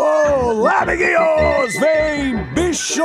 Olá, 0.00 0.82
amiguinhos! 0.82 1.74
Vem, 1.80 2.36
bicho! 2.54 3.02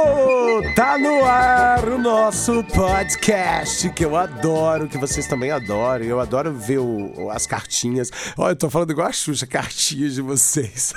Tá 0.76 0.96
no 0.96 1.26
ar 1.26 1.90
o 1.90 1.98
nosso 1.98 2.64
podcast 2.66 3.90
que 3.90 4.06
eu 4.06 4.16
adoro, 4.16 4.88
que 4.88 5.00
vocês 5.00 5.26
também 5.26 5.50
adoram. 5.50 6.06
Eu 6.06 6.20
adoro 6.20 6.54
ver 6.54 6.78
o, 6.78 7.32
as 7.32 7.48
cartinhas. 7.48 8.12
Olha, 8.38 8.52
eu 8.52 8.56
tô 8.56 8.70
falando 8.70 8.92
igual 8.92 9.08
a 9.08 9.12
Xuxa, 9.12 9.48
cartinhas 9.48 10.14
de 10.14 10.22
vocês. 10.22 10.94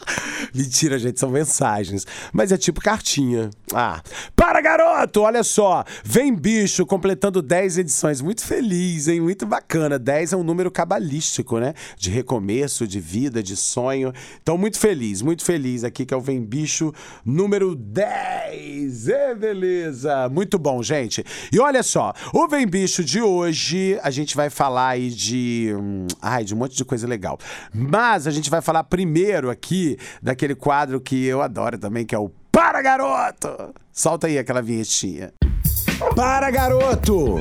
Mentira, 0.54 0.98
gente, 0.98 1.20
são 1.20 1.28
mensagens. 1.28 2.06
Mas 2.32 2.50
é 2.50 2.56
tipo 2.56 2.80
cartinha. 2.80 3.50
Ah, 3.74 4.00
para, 4.34 4.53
garoto! 4.64 5.20
Olha 5.20 5.44
só, 5.44 5.84
vem 6.02 6.34
bicho 6.34 6.86
completando 6.86 7.42
10 7.42 7.78
edições. 7.78 8.22
Muito 8.22 8.42
feliz, 8.44 9.08
hein? 9.08 9.20
Muito 9.20 9.44
bacana. 9.44 9.98
10 9.98 10.32
é 10.32 10.36
um 10.38 10.42
número 10.42 10.70
cabalístico, 10.70 11.58
né? 11.58 11.74
De 11.98 12.10
recomeço, 12.10 12.86
de 12.86 12.98
vida, 12.98 13.42
de 13.42 13.56
sonho. 13.56 14.10
Então, 14.42 14.56
muito 14.56 14.78
feliz, 14.78 15.20
muito 15.20 15.44
feliz 15.44 15.84
aqui 15.84 16.06
que 16.06 16.14
é 16.14 16.16
o 16.16 16.20
Vem 16.20 16.42
Bicho 16.42 16.94
número 17.26 17.74
10. 17.74 19.08
É, 19.08 19.34
beleza! 19.34 20.30
Muito 20.30 20.58
bom, 20.58 20.82
gente. 20.82 21.22
E 21.52 21.60
olha 21.60 21.82
só, 21.82 22.14
o 22.32 22.48
Vem 22.48 22.66
Bicho 22.66 23.04
de 23.04 23.20
hoje, 23.20 23.98
a 24.02 24.10
gente 24.10 24.34
vai 24.34 24.48
falar 24.48 24.88
aí 24.88 25.10
de. 25.10 25.74
Hum, 25.76 26.06
ai, 26.22 26.42
de 26.42 26.54
um 26.54 26.56
monte 26.56 26.74
de 26.74 26.84
coisa 26.86 27.06
legal. 27.06 27.38
Mas 27.72 28.26
a 28.26 28.30
gente 28.30 28.48
vai 28.48 28.62
falar 28.62 28.84
primeiro 28.84 29.50
aqui 29.50 29.98
daquele 30.22 30.54
quadro 30.54 31.02
que 31.02 31.26
eu 31.26 31.42
adoro 31.42 31.76
também, 31.76 32.06
que 32.06 32.14
é 32.14 32.18
o 32.18 32.30
Para 32.54 32.80
Garoto! 32.80 33.74
Solta 33.92 34.28
aí 34.28 34.38
aquela 34.38 34.62
vinhetinha. 34.62 35.32
Para 36.14 36.52
Garoto! 36.52 37.40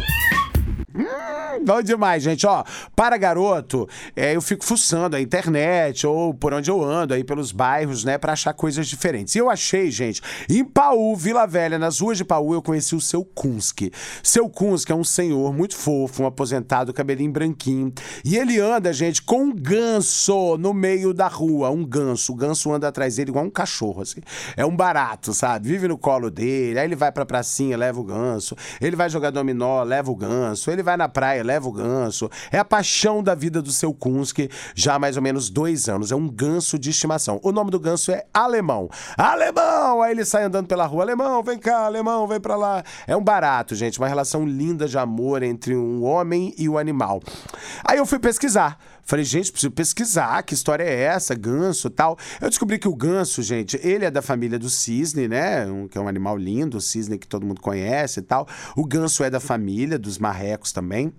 Hum, 0.96 1.66
bom 1.66 1.82
demais, 1.82 2.22
gente. 2.22 2.46
Ó, 2.46 2.64
para 2.96 3.18
garoto, 3.18 3.88
é, 4.16 4.36
eu 4.36 4.42
fico 4.42 4.64
fuçando 4.64 5.16
a 5.16 5.22
internet 5.22 6.06
ou 6.06 6.34
por 6.34 6.54
onde 6.54 6.70
eu 6.70 6.84
ando 6.84 7.14
aí 7.14 7.24
pelos 7.24 7.52
bairros, 7.52 8.04
né, 8.04 8.18
para 8.18 8.34
achar 8.34 8.54
coisas 8.54 8.88
diferentes. 8.88 9.34
E 9.36 9.40
eu 9.40 9.50
achei, 9.50 9.90
gente, 9.90 10.22
em 10.48 10.64
Paú, 10.64 11.16
Vila 11.16 11.48
Velha, 11.48 11.80
nas 11.80 12.00
ruas 12.00 12.18
de 12.18 12.24
Paú, 12.24 12.54
eu 12.54 12.62
conheci 12.62 12.96
o 12.96 13.02
seu 13.02 13.26
Kunski. 13.26 13.92
Seu 14.22 14.48
Kunski 14.50 14.92
é 14.92 14.96
um 14.96 15.04
senhor 15.04 15.52
muito 15.54 15.76
fofo, 15.76 16.24
um 16.24 16.28
aposentado, 16.28 16.94
cabelinho 16.94 17.32
branquinho. 17.32 17.92
E 18.24 18.38
ele 18.38 18.60
anda, 18.60 18.94
gente, 18.94 19.22
com 19.22 19.46
um 19.46 19.54
ganso 19.54 20.58
no 20.58 20.74
meio 20.74 21.14
da 21.14 21.28
rua. 21.28 21.72
Um 21.72 21.84
ganso. 21.84 22.34
O 22.34 22.36
ganso 22.36 22.72
anda 22.72 22.88
atrás 22.88 23.16
dele 23.16 23.32
igual 23.32 23.46
um 23.46 23.50
cachorro, 23.50 24.02
assim. 24.02 24.22
É 24.56 24.66
um 24.66 24.76
barato, 24.76 25.34
sabe? 25.34 25.70
Vive 25.70 25.88
no 25.88 25.98
colo 25.98 26.30
dele. 26.30 26.78
Aí 26.78 26.86
ele 26.86 26.96
vai 26.96 27.12
pra 27.12 27.26
pracinha, 27.26 27.76
leva 27.76 28.00
o 28.00 28.04
ganso. 28.04 28.56
Ele 28.80 28.96
vai 28.96 29.10
jogar 29.10 29.32
dominó, 29.32 29.84
leva 29.84 30.12
o 30.12 30.16
ganso. 30.16 30.70
Ele 30.70 30.83
vai 30.84 30.98
na 30.98 31.10
praia, 31.10 31.44
leva 31.44 31.68
o 31.68 31.72
ganso. 31.72 32.30
É 32.52 32.60
a 32.60 32.66
paixão 32.66 33.24
da 33.24 33.34
vida 33.34 33.62
do 33.62 33.72
seu 33.72 33.94
Kunski 33.94 34.50
já 34.76 34.96
há 34.96 35.00
mais 35.00 35.18
ou 35.18 35.24
menos 35.24 35.50
dois 35.50 35.90
anos. 35.90 36.12
É 36.12 36.16
um 36.16 36.30
ganso 36.30 36.78
de 36.78 36.90
estimação. 36.90 37.40
O 37.42 37.52
nome 37.52 37.72
do 37.72 37.80
ganso 37.80 38.12
é 38.12 38.26
Alemão. 38.34 38.90
Alemão! 39.18 40.02
Aí 40.02 40.12
ele 40.12 40.26
sai 40.26 40.44
andando 40.44 40.68
pela 40.68 40.86
rua. 40.86 41.04
Alemão, 41.04 41.42
vem 41.42 41.58
cá, 41.58 41.86
alemão, 41.86 42.28
vem 42.28 42.40
pra 42.40 42.56
lá. 42.56 42.84
É 43.08 43.16
um 43.16 43.24
barato, 43.24 43.74
gente. 43.76 43.98
Uma 44.00 44.08
relação 44.08 44.46
linda 44.46 44.88
de 44.88 44.98
amor 44.98 45.42
entre 45.44 45.76
um 45.76 46.04
homem 46.04 46.54
e 46.58 46.68
o 46.70 46.74
um 46.74 46.78
animal. 46.78 47.22
Aí 47.84 47.98
eu 47.98 48.06
fui 48.06 48.20
pesquisar. 48.20 48.78
Falei, 49.06 49.26
gente, 49.26 49.52
preciso 49.52 49.72
pesquisar, 49.72 50.42
que 50.44 50.54
história 50.54 50.84
é 50.84 51.02
essa, 51.02 51.36
ganso 51.36 51.90
tal. 51.90 52.18
Eu 52.42 52.50
descobri 52.50 52.80
que 52.80 52.88
o 52.88 52.96
ganso, 52.96 53.42
gente, 53.42 53.80
ele 53.84 54.06
é 54.06 54.12
da 54.12 54.22
família 54.22 54.58
do 54.58 54.70
cisne, 54.70 55.28
né? 55.28 55.66
Um, 55.66 55.88
que 55.88 55.98
é 55.98 56.02
um 56.02 56.08
animal 56.08 56.38
lindo, 56.38 56.78
o 56.78 56.82
cisne 56.82 57.18
que 57.18 57.28
todo 57.28 57.46
mundo 57.46 57.62
conhece 57.62 58.22
e 58.22 58.24
tal. 58.24 58.48
O 58.76 58.86
ganso 58.86 59.24
é 59.24 59.30
da 59.30 59.40
família 59.40 60.00
dos 60.00 60.18
marrecos 60.18 60.72
também. 60.72 61.14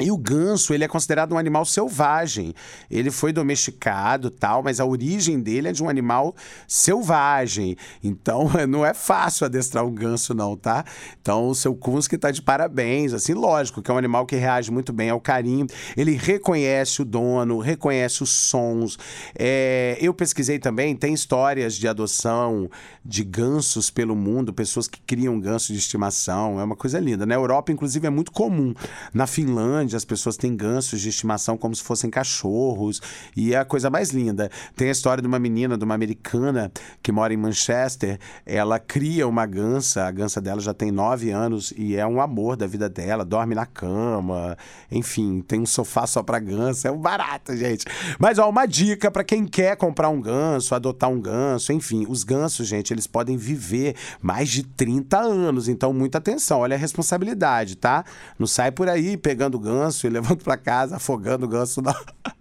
E 0.00 0.12
o 0.12 0.16
ganso, 0.16 0.72
ele 0.72 0.84
é 0.84 0.88
considerado 0.88 1.32
um 1.32 1.38
animal 1.38 1.64
selvagem. 1.64 2.54
Ele 2.88 3.10
foi 3.10 3.32
domesticado, 3.32 4.30
tal, 4.30 4.62
mas 4.62 4.78
a 4.78 4.84
origem 4.84 5.40
dele 5.40 5.68
é 5.68 5.72
de 5.72 5.82
um 5.82 5.88
animal 5.88 6.36
selvagem. 6.68 7.76
Então, 8.02 8.48
não 8.68 8.86
é 8.86 8.94
fácil 8.94 9.44
adestrar 9.46 9.84
um 9.84 9.92
ganso 9.92 10.34
não, 10.34 10.56
tá? 10.56 10.84
Então, 11.20 11.48
o 11.48 11.54
seu 11.54 11.74
Kunski 11.74 12.16
tá 12.16 12.30
de 12.30 12.40
parabéns, 12.40 13.12
assim, 13.12 13.34
lógico 13.34 13.82
que 13.82 13.90
é 13.90 13.94
um 13.94 13.98
animal 13.98 14.24
que 14.24 14.36
reage 14.36 14.70
muito 14.70 14.92
bem 14.92 15.10
ao 15.10 15.20
carinho. 15.20 15.66
Ele 15.96 16.12
reconhece 16.12 17.02
o 17.02 17.04
dono, 17.04 17.58
reconhece 17.58 18.22
os 18.22 18.30
sons. 18.30 18.98
É, 19.36 19.98
eu 20.00 20.14
pesquisei 20.14 20.58
também, 20.58 20.94
tem 20.94 21.12
histórias 21.12 21.74
de 21.74 21.88
adoção 21.88 22.70
de 23.04 23.24
gansos 23.24 23.90
pelo 23.90 24.14
mundo, 24.14 24.52
pessoas 24.52 24.86
que 24.86 25.00
criam 25.00 25.40
ganso 25.40 25.72
de 25.72 25.78
estimação. 25.78 26.60
É 26.60 26.64
uma 26.64 26.76
coisa 26.76 27.00
linda. 27.00 27.24
Na 27.24 27.34
Europa, 27.34 27.72
inclusive, 27.72 28.06
é 28.06 28.10
muito 28.10 28.30
comum. 28.30 28.74
Na 29.12 29.26
Finlândia, 29.26 29.87
as 29.96 30.04
pessoas 30.04 30.36
têm 30.36 30.56
gansos 30.56 31.00
de 31.00 31.08
estimação 31.08 31.56
como 31.56 31.74
se 31.74 31.82
fossem 31.82 32.10
cachorros, 32.10 33.00
e 33.36 33.54
é 33.54 33.58
a 33.58 33.64
coisa 33.64 33.90
mais 33.90 34.10
linda. 34.10 34.50
Tem 34.76 34.88
a 34.88 34.92
história 34.92 35.20
de 35.20 35.28
uma 35.28 35.38
menina, 35.38 35.76
de 35.76 35.84
uma 35.84 35.94
americana, 35.94 36.72
que 37.02 37.12
mora 37.12 37.32
em 37.32 37.36
Manchester, 37.36 38.18
ela 38.44 38.78
cria 38.78 39.26
uma 39.26 39.46
gansa, 39.46 40.04
a 40.04 40.10
gansa 40.10 40.40
dela 40.40 40.60
já 40.60 40.74
tem 40.74 40.90
nove 40.90 41.30
anos, 41.30 41.72
e 41.76 41.96
é 41.96 42.06
um 42.06 42.20
amor 42.20 42.56
da 42.56 42.66
vida 42.66 42.88
dela, 42.88 43.24
dorme 43.24 43.54
na 43.54 43.66
cama, 43.66 44.56
enfim, 44.90 45.42
tem 45.46 45.60
um 45.60 45.66
sofá 45.66 46.06
só 46.06 46.22
pra 46.22 46.38
gansa, 46.38 46.88
é 46.88 46.90
um 46.90 46.98
barato, 46.98 47.56
gente. 47.56 47.86
Mas, 48.18 48.38
ó, 48.38 48.48
uma 48.48 48.66
dica 48.66 49.10
para 49.10 49.24
quem 49.24 49.46
quer 49.46 49.76
comprar 49.76 50.08
um 50.08 50.20
ganso, 50.20 50.74
adotar 50.74 51.10
um 51.10 51.20
ganso, 51.20 51.72
enfim, 51.72 52.06
os 52.08 52.24
gansos, 52.24 52.66
gente, 52.66 52.92
eles 52.92 53.06
podem 53.06 53.36
viver 53.36 53.94
mais 54.20 54.48
de 54.48 54.62
30 54.62 55.18
anos, 55.18 55.68
então 55.68 55.92
muita 55.92 56.18
atenção, 56.18 56.60
olha 56.60 56.76
a 56.76 56.78
responsabilidade, 56.78 57.76
tá? 57.76 58.04
Não 58.38 58.46
sai 58.46 58.70
por 58.70 58.88
aí 58.88 59.16
pegando 59.16 59.58
ganso 59.58 59.77
e 60.06 60.10
levando 60.10 60.42
para 60.42 60.56
casa, 60.56 60.96
afogando 60.96 61.46
o 61.46 61.48
ganso 61.48 61.80
na. 61.82 61.94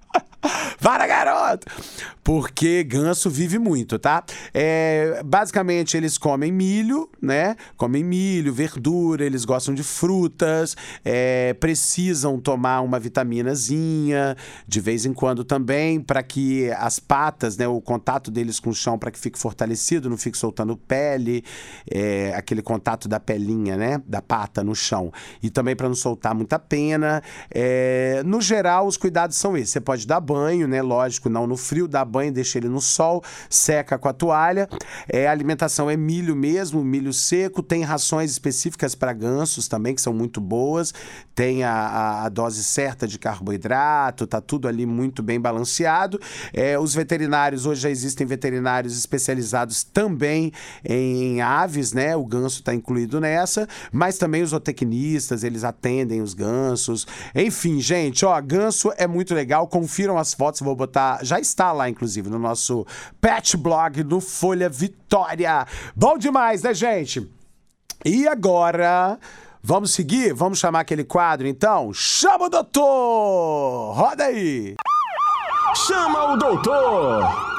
Para, 0.81 1.07
garoto! 1.07 1.67
Porque 2.27 2.83
ganso 2.83 3.29
vive 3.29 3.57
muito, 3.57 3.97
tá? 3.97 4.21
É, 4.53 5.21
basicamente, 5.25 5.95
eles 5.95 6.17
comem 6.17 6.51
milho, 6.51 7.09
né? 7.21 7.55
Comem 7.77 8.03
milho, 8.03 8.53
verdura, 8.53 9.23
eles 9.23 9.45
gostam 9.45 9.73
de 9.73 9.81
frutas, 9.81 10.75
é, 11.05 11.53
precisam 11.53 12.37
tomar 12.37 12.81
uma 12.81 12.99
vitaminazinha 12.99 14.35
de 14.67 14.81
vez 14.81 15.05
em 15.05 15.13
quando 15.13 15.45
também, 15.45 16.01
para 16.01 16.21
que 16.21 16.69
as 16.71 16.99
patas, 16.99 17.55
né? 17.55 17.66
O 17.66 17.79
contato 17.79 18.29
deles 18.29 18.59
com 18.59 18.71
o 18.71 18.75
chão, 18.75 18.99
para 18.99 19.09
que 19.09 19.17
fique 19.17 19.39
fortalecido, 19.39 20.09
não 20.09 20.17
fique 20.17 20.37
soltando 20.37 20.75
pele, 20.75 21.45
é, 21.89 22.33
aquele 22.35 22.61
contato 22.61 23.07
da 23.07 23.21
pelinha, 23.21 23.77
né? 23.77 24.01
Da 24.05 24.21
pata 24.21 24.61
no 24.66 24.75
chão. 24.75 25.13
E 25.41 25.49
também 25.49 25.77
para 25.77 25.87
não 25.87 25.95
soltar 25.95 26.35
muita 26.35 26.59
pena. 26.59 27.23
É, 27.49 28.21
no 28.25 28.41
geral, 28.41 28.85
os 28.85 28.97
cuidados 28.97 29.37
são 29.37 29.55
esses. 29.55 29.69
Você 29.69 29.79
pode 29.79 30.05
dar 30.05 30.19
banho, 30.19 30.66
né? 30.67 30.81
Lógico, 30.81 31.29
não 31.29 31.47
no 31.47 31.57
frio, 31.57 31.88
dá 31.88 32.03
banho, 32.03 32.31
deixa 32.31 32.57
ele 32.57 32.69
no 32.69 32.81
sol, 32.81 33.23
seca 33.50 33.97
com 33.97 34.07
a 34.07 34.13
toalha. 34.13 34.69
É, 35.07 35.28
a 35.28 35.31
alimentação 35.31 35.89
é 35.89 35.97
milho 35.97 36.35
mesmo, 36.35 36.83
milho 36.83 37.13
seco. 37.13 37.63
Tem 37.63 37.83
rações 37.83 38.31
específicas 38.31 38.95
para 38.95 39.13
gansos 39.13 39.67
também, 39.67 39.95
que 39.95 40.01
são 40.01 40.13
muito 40.13 40.39
boas. 40.41 40.94
Tem 41.33 41.63
a, 41.63 41.72
a, 41.72 42.25
a, 42.25 42.29
dose 42.29 42.63
certa 42.63 43.07
de 43.07 43.19
carboidrato, 43.19 44.25
tá 44.25 44.41
tudo 44.41 44.67
ali 44.67 44.85
muito 44.85 45.22
bem 45.22 45.39
balanceado. 45.39 46.19
É, 46.53 46.79
os 46.79 46.95
veterinários, 46.95 47.66
hoje 47.66 47.81
já 47.81 47.89
existem 47.89 48.25
veterinários 48.25 48.97
especializados 48.97 49.84
também 49.84 50.51
em 50.84 51.41
aves, 51.41 51.94
né? 51.94 52.16
O 52.16 52.25
ganso 52.25 52.59
está 52.59 52.73
incluído 52.73 53.22
nessa, 53.22 53.67
mas 53.91 54.17
também 54.17 54.41
os 54.41 54.49
zootecnistas, 54.49 55.44
eles 55.44 55.63
atendem 55.63 56.22
os 56.22 56.34
gansos. 56.34 57.05
Enfim, 57.35 57.79
gente, 57.79 58.25
ó, 58.25 58.39
ganso 58.41 58.91
é 58.97 59.07
muito 59.07 59.34
legal. 59.34 59.67
Confiram 59.67 60.17
as 60.17 60.34
fotos 60.34 60.56
fotos, 60.57 60.61
vou 60.61 60.75
botar. 60.75 61.23
Já 61.23 61.39
está 61.39 61.71
lá, 61.71 61.89
inclusive, 61.89 62.29
no 62.29 62.39
nosso 62.39 62.85
pet 63.21 63.55
blog 63.57 64.03
do 64.03 64.19
Folha 64.19 64.69
Vitória. 64.69 65.65
Bom 65.95 66.17
demais, 66.17 66.63
né, 66.63 66.73
gente? 66.73 67.29
E 68.03 68.27
agora. 68.27 69.19
Vamos 69.61 69.91
seguir? 69.91 70.33
Vamos 70.33 70.59
chamar 70.59 70.81
aquele 70.81 71.03
quadro, 71.03 71.45
então? 71.45 71.91
Chama 71.93 72.45
o 72.45 72.49
doutor! 72.49 73.93
Roda 73.95 74.25
aí! 74.25 74.75
Chama 75.75 76.33
o 76.33 76.37
doutor! 76.37 77.56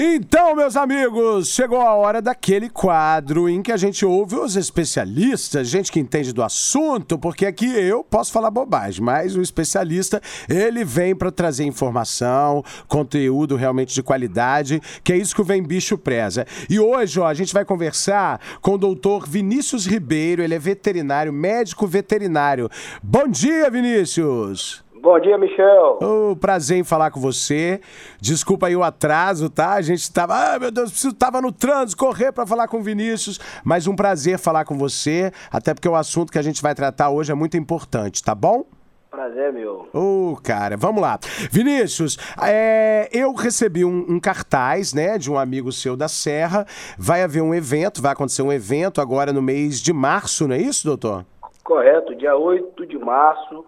Então, 0.00 0.54
meus 0.54 0.76
amigos, 0.76 1.48
chegou 1.48 1.80
a 1.80 1.92
hora 1.92 2.22
daquele 2.22 2.70
quadro 2.70 3.48
em 3.48 3.60
que 3.60 3.72
a 3.72 3.76
gente 3.76 4.06
ouve 4.06 4.36
os 4.36 4.54
especialistas, 4.54 5.66
gente 5.66 5.90
que 5.90 5.98
entende 5.98 6.32
do 6.32 6.40
assunto, 6.40 7.18
porque 7.18 7.44
aqui 7.44 7.66
eu 7.66 8.04
posso 8.04 8.30
falar 8.30 8.48
bobagem, 8.48 9.02
mas 9.02 9.34
o 9.34 9.42
especialista, 9.42 10.22
ele 10.48 10.84
vem 10.84 11.16
para 11.16 11.32
trazer 11.32 11.64
informação, 11.64 12.64
conteúdo 12.86 13.56
realmente 13.56 13.92
de 13.92 14.00
qualidade, 14.00 14.80
que 15.02 15.12
é 15.12 15.16
isso 15.16 15.34
que 15.34 15.40
o 15.40 15.44
Vem 15.44 15.64
Bicho 15.64 15.98
preza. 15.98 16.46
E 16.70 16.78
hoje, 16.78 17.18
ó, 17.18 17.26
a 17.26 17.34
gente 17.34 17.52
vai 17.52 17.64
conversar 17.64 18.40
com 18.62 18.74
o 18.74 18.78
doutor 18.78 19.28
Vinícius 19.28 19.84
Ribeiro, 19.84 20.44
ele 20.44 20.54
é 20.54 20.60
veterinário, 20.60 21.32
médico 21.32 21.88
veterinário. 21.88 22.70
Bom 23.02 23.26
dia, 23.26 23.68
Vinícius! 23.68 24.86
Bom 25.00 25.18
dia, 25.20 25.38
Michel. 25.38 25.98
Oh, 26.02 26.34
prazer 26.34 26.78
em 26.78 26.84
falar 26.84 27.10
com 27.10 27.20
você. 27.20 27.80
Desculpa 28.20 28.66
aí 28.66 28.74
o 28.74 28.82
atraso, 28.82 29.48
tá? 29.48 29.74
A 29.74 29.82
gente 29.82 30.12
tava, 30.12 30.34
ah, 30.34 30.58
meu 30.58 30.72
Deus, 30.72 30.90
preciso 30.90 31.14
tava 31.14 31.40
no 31.40 31.52
trânsito, 31.52 31.96
correr 31.96 32.32
para 32.32 32.46
falar 32.46 32.66
com 32.66 32.78
o 32.78 32.82
Vinícius, 32.82 33.38
mas 33.64 33.86
um 33.86 33.94
prazer 33.94 34.38
falar 34.38 34.64
com 34.64 34.76
você, 34.76 35.30
até 35.52 35.72
porque 35.72 35.88
o 35.88 35.94
assunto 35.94 36.32
que 36.32 36.38
a 36.38 36.42
gente 36.42 36.60
vai 36.60 36.74
tratar 36.74 37.10
hoje 37.10 37.30
é 37.30 37.34
muito 37.34 37.56
importante, 37.56 38.22
tá 38.24 38.34
bom? 38.34 38.64
Prazer, 39.08 39.52
meu. 39.52 39.88
Ô, 39.94 40.32
oh, 40.32 40.36
cara, 40.42 40.76
vamos 40.76 41.00
lá. 41.00 41.18
Vinícius, 41.50 42.18
é, 42.42 43.08
eu 43.12 43.32
recebi 43.34 43.84
um, 43.84 44.04
um, 44.08 44.20
cartaz, 44.20 44.92
né, 44.92 45.16
de 45.16 45.30
um 45.30 45.38
amigo 45.38 45.70
seu 45.70 45.96
da 45.96 46.08
Serra. 46.08 46.66
Vai 46.98 47.22
haver 47.22 47.42
um 47.42 47.54
evento, 47.54 48.02
vai 48.02 48.12
acontecer 48.12 48.42
um 48.42 48.52
evento 48.52 49.00
agora 49.00 49.32
no 49.32 49.40
mês 49.40 49.80
de 49.80 49.92
março, 49.92 50.48
não 50.48 50.56
é 50.56 50.58
isso, 50.58 50.86
doutor? 50.86 51.24
Correto, 51.64 52.14
dia 52.14 52.36
8 52.36 52.86
de 52.86 52.98
março, 52.98 53.64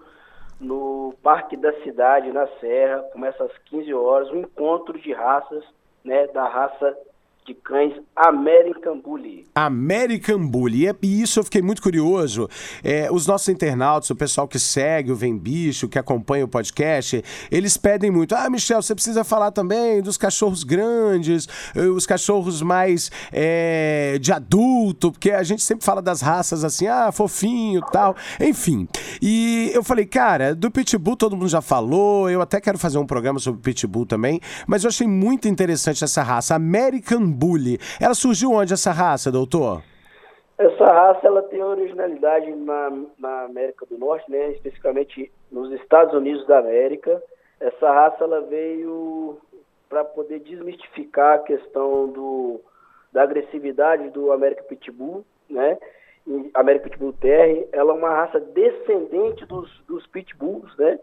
no 0.61 1.15
Parque 1.23 1.57
da 1.57 1.73
Cidade, 1.83 2.33
na 2.33 2.47
Serra. 2.59 3.03
Começa 3.13 3.43
às 3.45 3.59
15 3.65 3.93
horas, 3.95 4.31
um 4.31 4.41
encontro 4.41 4.99
de 4.99 5.13
raças, 5.13 5.65
né, 6.05 6.27
da 6.29 6.47
raça 6.47 6.97
de 7.47 7.55
cães 7.55 7.95
American 8.15 9.01
Bully. 9.01 9.47
American 9.55 10.47
Bully. 10.47 10.87
E 11.03 11.23
isso 11.23 11.41
eu 11.41 11.45
fiquei 11.45 11.63
muito 11.63 11.83
curioso. 11.83 12.49
É, 12.85 13.11
os 13.11 13.27
nossos 13.27 13.49
internautas, 13.49 14.11
o 14.11 14.17
pessoal 14.17 14.47
que 14.47 14.59
segue 14.59 15.11
o 15.11 15.17
Vem 15.17 15.37
Bicho, 15.37 15.89
que 15.89 15.99
acompanha 15.99 16.45
o 16.45 16.49
podcast, 16.49 17.23
eles 17.51 17.77
pedem 17.77 18.11
muito. 18.11 18.35
Ah, 18.35 18.49
Michel, 18.51 18.83
você 18.83 18.95
precisa 18.95 19.25
falar 19.25 19.51
também 19.51 20.03
dos 20.03 20.17
cachorros 20.17 20.65
grandes, 20.65 21.49
eh, 21.75 21.87
os 21.87 22.07
cachorros 22.07 22.63
mais 22.63 23.11
é, 23.33 24.19
de 24.21 24.33
adulto, 24.33 25.11
porque 25.13 25.31
a 25.31 25.43
gente 25.43 25.63
sempre 25.63 25.85
fala 25.85 26.03
das 26.03 26.21
raças 26.21 26.65
assim, 26.65 26.87
ah, 26.87 27.11
fofinho 27.11 27.81
tal. 27.93 28.15
Enfim. 28.41 28.87
E 29.21 29.71
eu 29.75 29.83
falei, 29.83 30.07
cara, 30.07 30.55
do 30.55 30.71
Pitbull 30.71 31.17
todo 31.17 31.37
mundo 31.37 31.49
já 31.49 31.61
falou, 31.61 32.29
eu 32.31 32.41
até 32.41 32.61
quero 32.61 32.79
fazer 32.79 32.99
um 32.99 33.07
programa 33.07 33.39
sobre 33.39 33.61
Pitbull 33.61 34.07
também, 34.07 34.41
mas 34.67 34.85
eu 34.85 34.89
achei 34.89 35.07
muito 35.07 35.49
interessante 35.49 36.05
essa 36.05 36.23
raça, 36.23 36.55
American 36.55 37.30
Bully. 37.31 37.79
Ela 38.01 38.15
surgiu 38.15 38.53
onde 38.53 38.73
essa 38.73 38.91
raça, 38.91 39.31
doutor? 39.31 39.83
Essa 40.59 40.85
raça 40.85 41.27
ela 41.27 41.43
tem 41.43 41.63
originalidade 41.63 42.51
na, 42.53 42.93
na 43.19 43.45
América 43.45 43.87
do 43.87 43.97
Norte, 43.97 44.31
né? 44.31 44.51
especificamente 44.51 45.33
nos 45.51 45.73
Estados 45.73 46.15
Unidos 46.15 46.47
da 46.47 46.59
América. 46.59 47.23
Essa 47.59 47.91
raça 47.91 48.25
ela 48.25 48.43
veio 48.43 49.39
para 49.89 50.05
poder 50.05 50.41
desmistificar 50.41 51.37
a 51.37 51.43
questão 51.43 52.09
do, 52.09 52.61
da 53.13 53.23
agressividade 53.23 54.11
do 54.11 54.33
América 54.33 54.63
Pitbull, 54.63 55.25
né? 55.49 55.79
América 56.55 56.91
Pitbull 56.91 57.13
TR, 57.15 57.67
ela 57.73 57.93
é 57.93 57.97
uma 57.97 58.11
raça 58.11 58.39
descendente 58.39 59.45
dos, 59.47 59.69
dos 59.89 60.07
Pitbulls, 60.07 60.71
né? 60.79 60.99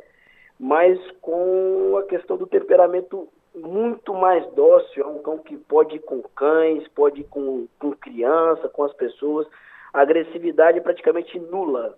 Mas 0.59 0.99
com 1.21 1.97
a 1.97 2.03
questão 2.03 2.37
do 2.37 2.47
temperamento 2.47 3.27
muito 3.61 4.13
mais 4.13 4.45
dócil, 4.53 5.03
é 5.03 5.07
um 5.07 5.19
cão 5.19 5.37
que 5.37 5.57
pode 5.57 5.95
ir 5.95 5.99
com 5.99 6.21
cães, 6.35 6.87
pode 6.89 7.21
ir 7.21 7.25
com, 7.25 7.67
com 7.79 7.91
criança, 7.91 8.69
com 8.69 8.83
as 8.83 8.93
pessoas. 8.93 9.47
A 9.93 10.01
agressividade 10.01 10.77
é 10.77 10.81
praticamente 10.81 11.39
nula. 11.39 11.97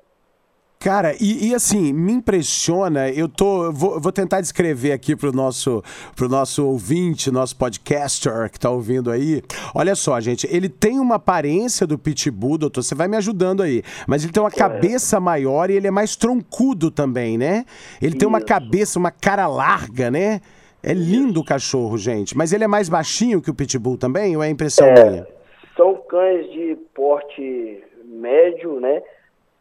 Cara, 0.80 1.14
e, 1.20 1.50
e, 1.50 1.54
assim, 1.54 1.92
me 1.92 2.14
impressiona, 2.14 3.10
eu 3.10 3.28
tô. 3.28 3.70
Vou, 3.70 4.00
vou, 4.00 4.14
tentar 4.14 4.40
descrever 4.40 4.94
aqui 4.94 5.14
pro 5.14 5.34
nosso, 5.34 5.84
pro 6.16 6.30
nosso 6.30 6.66
ouvinte, 6.66 7.30
nosso 7.30 7.54
podcaster 7.58 8.50
que 8.50 8.58
tá 8.58 8.70
ouvindo 8.70 9.12
aí. 9.12 9.44
Olha 9.76 9.94
só, 9.94 10.18
gente, 10.22 10.48
ele 10.50 10.70
tem 10.70 10.98
uma 10.98 11.16
aparência 11.16 11.86
do 11.86 11.98
pitbull, 11.98 12.58
doutor, 12.58 12.82
você 12.82 12.96
vai 12.96 13.10
me 13.10 13.18
ajudando 13.18 13.62
aí. 13.62 13.84
Mas 14.08 14.24
ele 14.24 14.32
tem 14.32 14.42
uma 14.42 14.48
é. 14.48 14.54
cabeça 14.54 15.20
maior 15.20 15.70
e 15.70 15.74
ele 15.74 15.88
é 15.88 15.92
mais 15.92 16.16
troncudo 16.16 16.90
também, 16.90 17.38
né? 17.38 17.66
Ele 18.02 18.16
tem 18.16 18.26
uma 18.26 18.40
cabeça, 18.40 18.98
uma 18.98 19.12
cara 19.12 19.48
larga, 19.48 20.10
né? 20.10 20.40
É 20.82 20.94
lindo 20.94 21.42
o 21.42 21.46
cachorro, 21.46 21.98
gente. 21.98 22.38
Mas 22.38 22.54
ele 22.54 22.64
é 22.64 22.68
mais 22.68 22.88
baixinho 22.88 23.42
que 23.42 23.50
o 23.50 23.56
Pitbull 23.56 23.98
também, 23.98 24.36
ou 24.36 24.44
é 24.44 24.50
impressão 24.50 24.88
é, 24.88 25.10
minha? 25.10 25.28
São 25.76 25.96
cães 25.96 26.50
de 26.52 26.76
porte 26.94 27.84
médio, 28.06 28.80
né? 28.80 29.02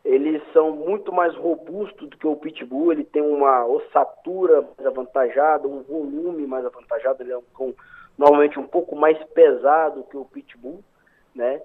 Eles 0.05 0.41
são 0.53 0.75
muito 0.75 1.13
mais 1.13 1.35
robustos 1.37 2.09
do 2.09 2.17
que 2.17 2.27
o 2.27 2.37
Pitbull. 2.37 2.93
Ele 2.93 3.05
tem 3.05 3.21
uma 3.21 3.67
ossatura 3.67 4.63
mais 4.77 4.87
avantajada, 4.87 5.67
um 5.67 5.83
volume 5.83 6.47
mais 6.47 6.65
avantajado. 6.65 7.23
Ele 7.23 7.33
é 7.33 7.39
um 7.39 7.43
cão 7.57 7.75
normalmente 8.17 8.59
um 8.59 8.67
pouco 8.67 8.97
mais 8.97 9.17
pesado 9.33 10.05
que 10.11 10.17
o 10.17 10.25
Pitbull, 10.25 10.83
né? 11.35 11.61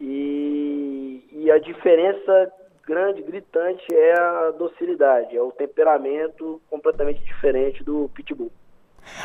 E, 0.00 1.24
e 1.32 1.50
a 1.50 1.58
diferença 1.58 2.52
grande, 2.86 3.22
gritante, 3.22 3.84
é 3.92 4.12
a 4.12 4.50
docilidade, 4.52 5.36
é 5.36 5.42
o 5.42 5.50
temperamento 5.50 6.60
completamente 6.70 7.22
diferente 7.24 7.82
do 7.82 8.08
Pitbull. 8.14 8.52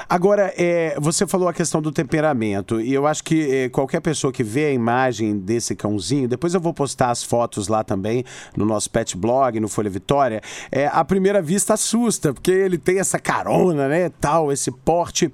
Agora, 0.07 0.53
é, 0.57 0.95
você 0.99 1.25
falou 1.25 1.47
a 1.47 1.53
questão 1.53 1.81
do 1.81 1.91
temperamento, 1.91 2.79
e 2.81 2.93
eu 2.93 3.05
acho 3.07 3.23
que 3.23 3.49
é, 3.49 3.69
qualquer 3.69 4.01
pessoa 4.01 4.31
que 4.31 4.43
vê 4.43 4.65
a 4.65 4.71
imagem 4.71 5.37
desse 5.37 5.75
cãozinho, 5.75 6.27
depois 6.27 6.53
eu 6.53 6.59
vou 6.59 6.73
postar 6.73 7.11
as 7.11 7.23
fotos 7.23 7.67
lá 7.67 7.83
também 7.83 8.23
no 8.55 8.65
nosso 8.65 8.89
pet 8.89 9.17
blog, 9.17 9.59
no 9.59 9.67
Folha 9.67 9.89
Vitória, 9.89 10.41
é, 10.71 10.87
à 10.87 11.03
primeira 11.03 11.41
vista 11.41 11.73
assusta, 11.73 12.33
porque 12.33 12.51
ele 12.51 12.77
tem 12.77 12.99
essa 12.99 13.19
carona, 13.19 13.87
né, 13.87 14.09
tal, 14.19 14.51
esse 14.51 14.71
porte. 14.71 15.31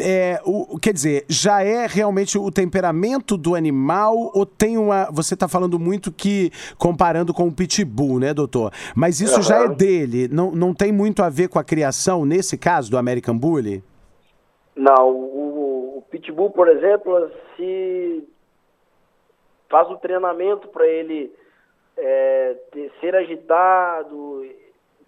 É, 0.00 0.40
o, 0.44 0.78
quer 0.78 0.92
dizer, 0.92 1.24
já 1.28 1.62
é 1.62 1.86
realmente 1.86 2.38
o 2.38 2.50
temperamento 2.50 3.36
do 3.36 3.54
animal 3.54 4.30
ou 4.34 4.44
tem 4.44 4.76
uma... 4.76 5.08
Você 5.12 5.34
está 5.34 5.48
falando 5.48 5.78
muito 5.78 6.10
que 6.10 6.50
comparando 6.78 7.32
com 7.32 7.48
o 7.48 7.52
pitbull, 7.52 8.18
né, 8.18 8.32
doutor? 8.34 8.72
Mas 8.94 9.20
isso 9.20 9.36
uhum. 9.36 9.42
já 9.42 9.64
é 9.64 9.68
dele, 9.68 10.28
não, 10.28 10.50
não 10.52 10.74
tem 10.74 10.92
muito 10.92 11.22
a 11.22 11.28
ver 11.28 11.48
com 11.48 11.58
a 11.58 11.64
criação, 11.64 12.24
nesse 12.24 12.56
caso, 12.56 12.90
do 12.90 12.98
American 12.98 13.36
Bully? 13.36 13.82
Não, 14.76 15.10
o, 15.10 15.98
o 15.98 16.02
Pitbull, 16.10 16.50
por 16.50 16.68
exemplo, 16.68 17.30
se 17.56 18.28
faz 19.70 19.90
o 19.90 19.96
treinamento 19.96 20.68
para 20.68 20.86
ele 20.86 21.32
é, 21.96 22.54
ter, 22.70 22.92
ser 23.00 23.16
agitado, 23.16 24.44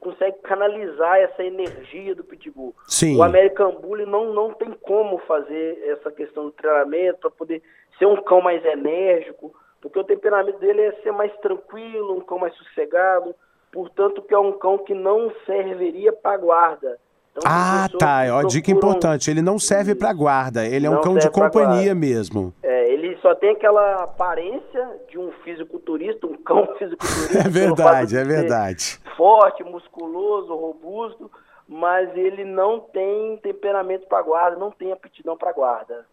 consegue 0.00 0.38
canalizar 0.38 1.18
essa 1.18 1.44
energia 1.44 2.14
do 2.14 2.24
Pitbull. 2.24 2.74
Sim. 2.86 3.18
O 3.18 3.22
American 3.22 3.72
Bully 3.72 4.06
não, 4.06 4.32
não 4.32 4.54
tem 4.54 4.72
como 4.72 5.18
fazer 5.18 5.82
essa 5.86 6.10
questão 6.10 6.44
do 6.46 6.52
treinamento 6.52 7.20
para 7.20 7.30
poder 7.30 7.62
ser 7.98 8.06
um 8.06 8.16
cão 8.22 8.40
mais 8.40 8.64
enérgico, 8.64 9.54
porque 9.80 9.98
o 9.98 10.04
temperamento 10.04 10.58
dele 10.58 10.80
é 10.80 10.92
ser 11.02 11.12
mais 11.12 11.34
tranquilo, 11.38 12.16
um 12.16 12.20
cão 12.20 12.38
mais 12.38 12.54
sossegado, 12.54 13.34
portanto 13.70 14.22
que 14.22 14.32
é 14.32 14.38
um 14.38 14.52
cão 14.52 14.78
que 14.78 14.94
não 14.94 15.30
serviria 15.44 16.12
para 16.12 16.38
guarda. 16.38 16.98
Então, 17.38 17.50
ah, 17.52 17.88
tá. 17.98 18.24
Ó, 18.32 18.42
dica 18.42 18.70
importante. 18.70 19.30
Ele 19.30 19.40
não 19.40 19.58
serve 19.58 19.94
para 19.94 20.12
guarda. 20.12 20.66
Ele 20.66 20.86
é 20.86 20.90
um 20.90 21.00
cão 21.00 21.16
de 21.16 21.30
companhia 21.30 21.94
mesmo. 21.94 22.52
É, 22.62 22.92
ele 22.92 23.16
só 23.22 23.34
tem 23.34 23.50
aquela 23.50 24.02
aparência 24.02 24.88
de 25.08 25.18
um 25.18 25.30
fisiculturista, 25.44 26.26
um 26.26 26.36
cão 26.36 26.66
fisiculturista. 26.78 27.38
É 27.38 27.48
verdade, 27.48 28.16
é 28.16 28.24
verdade. 28.24 29.00
Forte, 29.16 29.62
musculoso, 29.64 30.54
robusto, 30.54 31.30
mas 31.68 32.08
ele 32.16 32.44
não 32.44 32.80
tem 32.80 33.36
temperamento 33.42 34.06
para 34.08 34.22
guarda, 34.22 34.56
não 34.56 34.70
tem 34.70 34.92
aptidão 34.92 35.36
para 35.36 35.52
guarda. 35.52 36.04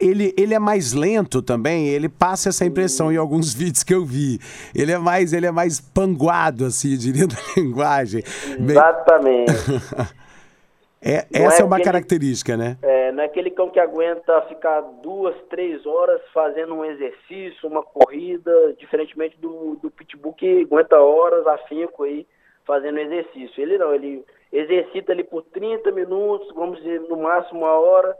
Ele, 0.00 0.34
ele 0.36 0.52
é 0.52 0.58
mais 0.58 0.92
lento 0.92 1.40
também, 1.40 1.86
ele 1.86 2.08
passa 2.08 2.48
essa 2.48 2.64
impressão 2.64 3.12
em 3.12 3.16
alguns 3.16 3.52
vídeos 3.54 3.84
que 3.84 3.94
eu 3.94 4.04
vi. 4.04 4.40
Ele 4.74 4.92
é 4.92 4.98
mais, 4.98 5.32
ele 5.32 5.46
é 5.46 5.52
mais 5.52 5.80
panguado, 5.80 6.64
assim, 6.64 6.96
diria 6.96 7.26
da 7.28 7.36
linguagem. 7.56 8.22
Exatamente. 8.58 9.52
É, 11.04 11.26
essa 11.32 11.58
é, 11.58 11.60
é 11.60 11.64
uma 11.64 11.76
aquele, 11.76 11.84
característica, 11.84 12.56
né? 12.56 12.78
É, 12.82 13.12
não 13.12 13.22
é 13.22 13.26
aquele 13.26 13.50
cão 13.50 13.68
que 13.68 13.78
aguenta 13.78 14.40
ficar 14.42 14.80
duas, 14.80 15.36
três 15.50 15.84
horas 15.84 16.20
fazendo 16.32 16.74
um 16.74 16.84
exercício, 16.84 17.68
uma 17.68 17.82
corrida, 17.82 18.74
diferentemente 18.78 19.36
do, 19.38 19.76
do 19.82 19.90
pitbull 19.90 20.32
que 20.32 20.62
aguenta 20.62 20.98
horas 20.98 21.46
afinco 21.46 22.04
aí 22.04 22.26
fazendo 22.64 22.98
exercício. 22.98 23.62
Ele 23.62 23.76
não, 23.76 23.94
ele 23.94 24.24
exercita 24.50 25.12
ali 25.12 25.22
por 25.22 25.42
30 25.42 25.92
minutos, 25.92 26.48
vamos 26.54 26.78
dizer, 26.78 27.00
no 27.00 27.18
máximo 27.18 27.60
uma 27.60 27.72
hora, 27.72 28.16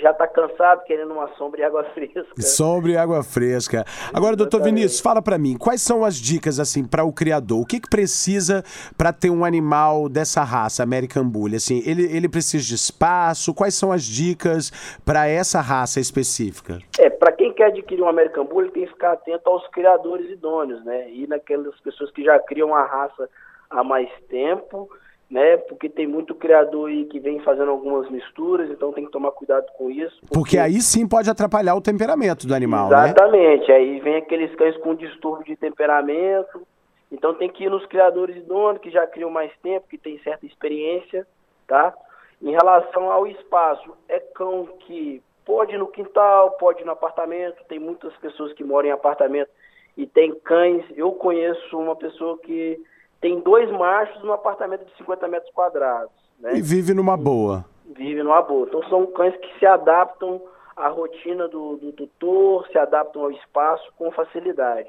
já 0.00 0.10
está 0.10 0.26
cansado, 0.26 0.84
querendo 0.84 1.12
uma 1.12 1.28
sombra 1.36 1.60
e 1.60 1.64
água 1.64 1.84
fresca. 1.94 2.42
Sombra 2.42 2.92
e 2.92 2.96
água 2.96 3.22
fresca. 3.22 3.84
Agora, 4.12 4.36
doutor 4.36 4.62
Vinícius, 4.62 5.00
fala 5.00 5.22
para 5.22 5.38
mim, 5.38 5.56
quais 5.56 5.82
são 5.82 6.04
as 6.04 6.16
dicas 6.16 6.58
assim 6.58 6.84
para 6.84 7.04
o 7.04 7.12
criador? 7.12 7.60
O 7.60 7.66
que, 7.66 7.80
que 7.80 7.88
precisa 7.88 8.62
para 8.96 9.12
ter 9.12 9.30
um 9.30 9.44
animal 9.44 10.08
dessa 10.08 10.42
raça, 10.42 10.82
American 10.82 11.28
Bully? 11.28 11.56
Assim, 11.56 11.82
ele, 11.86 12.04
ele 12.04 12.28
precisa 12.28 12.64
de 12.64 12.74
espaço? 12.74 13.54
Quais 13.54 13.74
são 13.74 13.92
as 13.92 14.02
dicas 14.02 14.70
para 15.04 15.26
essa 15.26 15.60
raça 15.60 16.00
específica? 16.00 16.78
É, 16.98 17.10
para 17.10 17.32
quem 17.32 17.52
quer 17.52 17.66
adquirir 17.66 18.02
um 18.02 18.08
American 18.08 18.44
Bully, 18.44 18.70
tem 18.70 18.84
que 18.84 18.92
ficar 18.92 19.12
atento 19.12 19.48
aos 19.48 19.66
criadores 19.68 20.30
idôneos, 20.30 20.84
né? 20.84 21.10
E 21.10 21.26
naquelas 21.26 21.78
pessoas 21.80 22.10
que 22.10 22.22
já 22.22 22.38
criam 22.38 22.74
a 22.74 22.84
raça 22.84 23.28
há 23.70 23.82
mais 23.82 24.08
tempo 24.28 24.88
né? 25.30 25.56
Porque 25.56 25.88
tem 25.88 26.06
muito 26.06 26.34
criador 26.34 26.88
aí 26.88 27.04
que 27.06 27.18
vem 27.18 27.40
fazendo 27.40 27.70
algumas 27.70 28.08
misturas, 28.10 28.70
então 28.70 28.92
tem 28.92 29.04
que 29.04 29.10
tomar 29.10 29.32
cuidado 29.32 29.66
com 29.76 29.90
isso. 29.90 30.16
Porque, 30.20 30.34
porque 30.34 30.58
aí 30.58 30.80
sim 30.80 31.06
pode 31.06 31.28
atrapalhar 31.28 31.74
o 31.74 31.80
temperamento 31.80 32.46
do 32.46 32.54
animal, 32.54 32.88
né? 32.88 33.06
Exatamente. 33.06 33.68
Né? 33.68 33.74
Aí 33.74 34.00
vem 34.00 34.16
aqueles 34.16 34.54
cães 34.54 34.76
com 34.78 34.94
distúrbio 34.94 35.46
de 35.46 35.56
temperamento 35.56 36.66
Então 37.10 37.34
tem 37.34 37.48
que 37.48 37.64
ir 37.64 37.70
nos 37.70 37.84
criadores 37.86 38.44
donos 38.44 38.80
que 38.80 38.90
já 38.90 39.06
criam 39.06 39.30
mais 39.30 39.52
tempo, 39.62 39.88
que 39.88 39.98
tem 39.98 40.18
certa 40.20 40.46
experiência, 40.46 41.26
tá? 41.66 41.94
Em 42.40 42.50
relação 42.50 43.10
ao 43.10 43.26
espaço, 43.26 43.96
é 44.08 44.20
cão 44.20 44.68
que 44.80 45.22
pode 45.44 45.74
ir 45.74 45.78
no 45.78 45.86
quintal, 45.86 46.52
pode 46.52 46.82
ir 46.82 46.84
no 46.84 46.92
apartamento, 46.92 47.64
tem 47.68 47.78
muitas 47.78 48.14
pessoas 48.16 48.52
que 48.52 48.64
moram 48.64 48.88
em 48.88 48.92
apartamento 48.92 49.48
e 49.96 50.06
tem 50.06 50.34
cães. 50.34 50.84
Eu 50.96 51.12
conheço 51.12 51.78
uma 51.78 51.96
pessoa 51.96 52.36
que 52.38 52.78
tem 53.20 53.40
dois 53.40 53.70
machos 53.70 54.22
no 54.22 54.32
apartamento 54.32 54.84
de 54.84 54.96
50 54.96 55.28
metros 55.28 55.52
quadrados. 55.52 56.12
Né? 56.38 56.56
E 56.56 56.62
vive 56.62 56.94
numa 56.94 57.16
boa. 57.16 57.64
Vive 57.86 58.22
numa 58.22 58.42
boa. 58.42 58.66
Então 58.68 58.82
são 58.88 59.06
cães 59.06 59.36
que 59.36 59.58
se 59.58 59.66
adaptam 59.66 60.40
à 60.76 60.88
rotina 60.88 61.48
do, 61.48 61.76
do 61.76 61.92
tutor, 61.92 62.66
se 62.68 62.78
adaptam 62.78 63.22
ao 63.22 63.30
espaço 63.30 63.90
com 63.96 64.10
facilidade. 64.10 64.88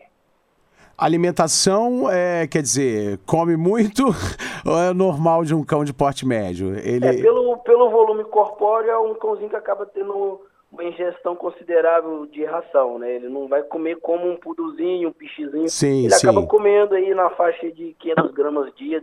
Alimentação, 0.98 2.10
é, 2.10 2.48
quer 2.48 2.62
dizer, 2.62 3.20
come 3.26 3.56
muito 3.56 4.04
ou 4.66 4.80
é 4.80 4.94
normal 4.94 5.46
de 5.46 5.54
um 5.54 5.64
cão 5.64 5.86
de 5.86 5.94
porte 5.94 6.26
médio? 6.26 6.76
Ele... 6.76 7.06
É, 7.06 7.22
pelo, 7.22 7.58
pelo 7.58 7.90
volume 7.92 8.24
corpóreo, 8.24 8.90
é 8.90 8.98
um 8.98 9.14
cãozinho 9.14 9.50
que 9.50 9.56
acaba 9.56 9.86
tendo 9.86 10.42
uma 10.72 10.84
ingestão 10.84 11.36
considerável 11.36 12.26
de 12.26 12.44
ração, 12.44 13.00
né? 13.00 13.16
Ele 13.16 13.30
não 13.30 13.48
vai 13.48 13.64
comer 13.64 13.98
como 13.98 14.30
um 14.30 14.36
puduzinho, 14.36 15.10
um 15.10 15.14
pichizinho. 15.14 15.70
Sim, 15.70 16.06
Ele 16.06 16.14
sim. 16.14 16.28
acaba 16.28 16.46
comendo 16.46 16.94
aí 16.96 17.14
na 17.14 17.30
faixa 17.32 17.72
de 17.72 17.96
500 18.00 18.32
gramas 18.32 18.76
dia, 18.76 19.02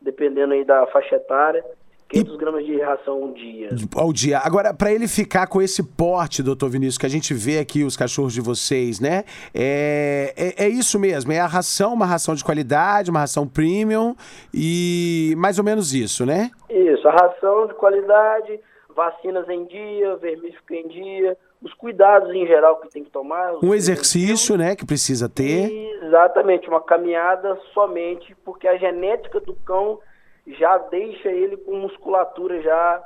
dependendo 0.00 0.54
aí 0.54 0.64
da 0.64 0.86
faixa 0.88 1.16
etária. 1.16 1.64
500 2.08 2.36
gramas 2.36 2.64
de 2.64 2.80
ração 2.80 3.22
um 3.22 3.32
dia. 3.32 3.70
Ao 3.96 4.12
dia. 4.12 4.38
Agora, 4.38 4.72
para 4.74 4.92
ele 4.92 5.08
ficar 5.08 5.46
com 5.46 5.60
esse 5.60 5.82
porte, 5.82 6.42
doutor 6.42 6.70
Vinícius, 6.70 6.98
que 6.98 7.06
a 7.06 7.10
gente 7.10 7.34
vê 7.34 7.58
aqui 7.58 7.82
os 7.82 7.96
cachorros 7.96 8.32
de 8.32 8.40
vocês, 8.40 9.00
né? 9.00 9.24
É, 9.54 10.32
é, 10.36 10.64
é, 10.64 10.68
isso 10.68 10.98
mesmo, 10.98 11.32
é 11.32 11.40
a 11.40 11.46
ração, 11.46 11.94
uma 11.94 12.06
ração 12.06 12.34
de 12.34 12.44
qualidade, 12.44 13.10
uma 13.10 13.20
ração 13.20 13.48
premium 13.48 14.14
e 14.52 15.34
mais 15.36 15.58
ou 15.58 15.64
menos 15.64 15.94
isso, 15.94 16.24
né? 16.24 16.50
Isso, 16.70 17.08
a 17.08 17.12
ração 17.12 17.66
de 17.66 17.74
qualidade, 17.74 18.60
vacinas 18.94 19.48
em 19.48 19.64
dia, 19.64 20.16
vermífugo 20.16 20.72
em 20.72 20.88
dia, 20.88 21.36
os 21.62 21.72
cuidados 21.74 22.30
em 22.34 22.46
geral 22.46 22.76
que 22.76 22.90
tem 22.90 23.02
que 23.02 23.10
tomar. 23.10 23.54
Um 23.62 23.74
exercício, 23.74 24.56
né, 24.56 24.76
que 24.76 24.84
precisa 24.84 25.28
ter. 25.28 25.70
Exatamente, 26.02 26.68
uma 26.68 26.80
caminhada 26.80 27.58
somente, 27.72 28.36
porque 28.44 28.68
a 28.68 28.76
genética 28.76 29.40
do 29.40 29.54
cão 29.54 29.98
já 30.46 30.78
deixa 30.78 31.30
ele 31.30 31.56
com 31.56 31.76
musculatura 31.76 32.60
já 32.62 33.02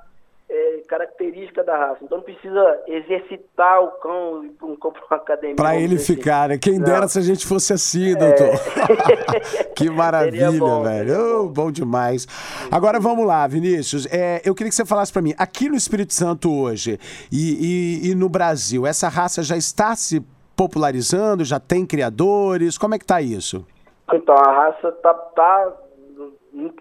é, 0.50 0.82
característica 0.88 1.62
da 1.62 1.76
raça. 1.76 1.98
Então 2.02 2.18
não 2.18 2.24
precisa 2.24 2.82
exercitar 2.86 3.82
o 3.82 3.88
cão 4.00 4.44
e 4.44 4.64
um 4.64 4.76
cão 4.76 4.92
para 4.92 5.04
uma 5.04 5.16
academia. 5.16 5.56
Para 5.56 5.76
ele 5.76 5.96
assim. 5.96 6.14
ficar, 6.14 6.48
né? 6.48 6.58
Quem 6.58 6.78
não. 6.78 6.86
dera 6.86 7.06
se 7.06 7.18
a 7.18 7.22
gente 7.22 7.46
fosse 7.46 7.72
assim, 7.72 8.14
doutor. 8.14 8.48
É... 8.48 9.64
que 9.76 9.90
maravilha, 9.90 10.50
bom, 10.52 10.82
velho. 10.82 11.42
Oh, 11.42 11.48
bom 11.48 11.70
demais. 11.70 12.26
Agora 12.70 12.98
vamos 12.98 13.26
lá, 13.26 13.46
Vinícius. 13.46 14.06
É, 14.10 14.40
eu 14.44 14.54
queria 14.54 14.70
que 14.70 14.76
você 14.76 14.86
falasse 14.86 15.12
para 15.12 15.22
mim, 15.22 15.34
aqui 15.36 15.68
no 15.68 15.76
Espírito 15.76 16.14
Santo 16.14 16.50
hoje 16.50 16.98
e, 17.30 18.00
e, 18.06 18.10
e 18.10 18.14
no 18.14 18.28
Brasil, 18.28 18.86
essa 18.86 19.08
raça 19.08 19.42
já 19.42 19.56
está 19.56 19.94
se 19.94 20.24
popularizando? 20.56 21.44
Já 21.44 21.60
tem 21.60 21.86
criadores? 21.86 22.76
Como 22.76 22.94
é 22.94 22.98
que 22.98 23.04
tá 23.04 23.20
isso? 23.20 23.64
Então, 24.12 24.34
a 24.34 24.50
raça 24.50 24.90
tá, 24.90 25.12
tá 25.12 25.72